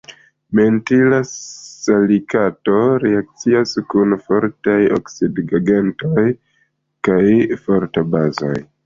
Mentila 0.59 1.17
salikato 1.31 2.77
reakcias 3.03 3.73
kun 3.95 4.15
fortaj 4.29 4.79
oksidigagentoj 4.97 6.25
kaj 7.09 7.21
fortaj 7.69 8.07
bazoj. 8.17 8.57